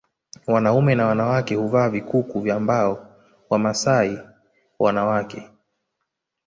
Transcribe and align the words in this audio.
Wanaume 0.47 0.95
na 0.95 1.05
wanawake 1.07 1.55
huvaa 1.55 1.89
vikuku 1.89 2.39
vya 2.39 2.59
mbao 2.59 3.15
Wamasai 3.49 4.19
wanawake 4.79 5.49